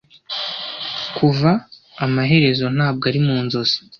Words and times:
kuva 1.17 1.51
amaherezo 2.05 2.65
ntabwo 2.75 3.03
ari 3.09 3.19
mu 3.25 3.37
nzozi 3.45 3.77